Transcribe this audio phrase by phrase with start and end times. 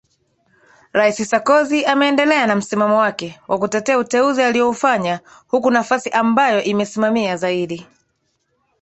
[0.93, 7.87] rais sarkozy ameendelea na msimamo wake wakutetea uteuzi alioufanya huku nafasi ambayo imesimamia zaidi